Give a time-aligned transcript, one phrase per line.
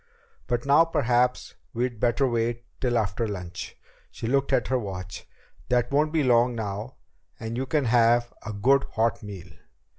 [0.47, 3.77] But now perhaps we'd better wait till after lunch."
[4.09, 5.27] She looked at her watch.
[5.69, 6.95] "That won't be long now,
[7.39, 9.51] and you can have a good hot meal."